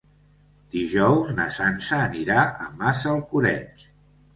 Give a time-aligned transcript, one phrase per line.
[0.75, 3.91] Dijous na Sança anirà a Massalcoreig.